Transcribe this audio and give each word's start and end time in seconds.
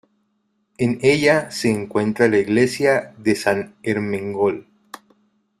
En 0.79 0.97
ella 1.03 1.51
se 1.51 1.69
encuentra 1.69 2.27
la 2.27 2.39
iglesia 2.39 3.13
de 3.19 3.35
San 3.35 3.75
Ermengol. 3.83 4.65